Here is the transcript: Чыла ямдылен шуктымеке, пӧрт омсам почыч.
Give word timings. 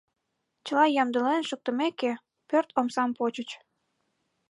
Чыла 0.65 0.85
ямдылен 1.01 1.43
шуктымеке, 1.49 2.11
пӧрт 2.49 2.69
омсам 2.79 3.09
почыч. 3.17 3.49